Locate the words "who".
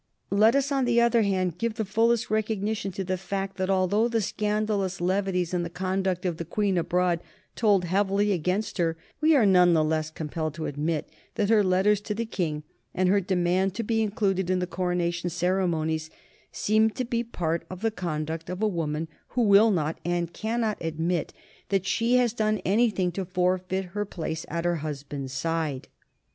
19.27-19.43